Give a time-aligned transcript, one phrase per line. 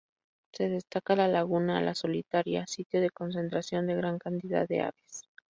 [0.53, 5.27] Se destaca la laguna La Solitaria, sitio de concentración de gran cantidad de aves.